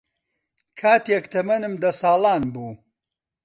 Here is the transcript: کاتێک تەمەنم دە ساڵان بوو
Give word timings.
کاتێک 0.79 1.25
تەمەنم 1.33 1.73
دە 1.83 1.89
ساڵان 2.01 2.43
بوو 2.53 2.71